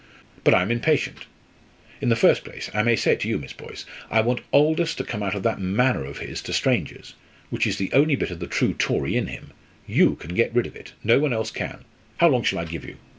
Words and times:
But 0.43 0.55
I 0.55 0.63
am 0.63 0.71
impatient! 0.71 1.27
In 2.01 2.09
the 2.09 2.15
first 2.15 2.43
place 2.43 2.71
I 2.73 2.81
may 2.81 2.95
say 2.95 3.11
it 3.13 3.19
to 3.19 3.27
you, 3.27 3.37
Miss 3.37 3.53
Boyce! 3.53 3.85
I 4.09 4.19
want 4.21 4.41
Aldous 4.51 4.95
to 4.95 5.03
come 5.03 5.21
out 5.21 5.35
of 5.35 5.43
that 5.43 5.59
manner 5.61 6.05
of 6.05 6.17
his 6.17 6.41
to 6.41 6.53
strangers, 6.53 7.13
which 7.51 7.67
is 7.67 7.77
the 7.77 7.93
only 7.93 8.15
bit 8.15 8.31
of 8.31 8.39
the 8.39 8.47
true 8.47 8.73
Tory 8.73 9.15
in 9.15 9.27
him; 9.27 9.53
you 9.85 10.15
can 10.15 10.33
get 10.33 10.55
rid 10.55 10.65
of 10.65 10.75
it, 10.75 10.93
no 11.03 11.19
one 11.19 11.33
else 11.33 11.51
can 11.51 11.85
How 12.17 12.29
long 12.29 12.41
shall 12.41 12.57
I 12.57 12.65
give 12.65 12.83
you? 12.83 12.95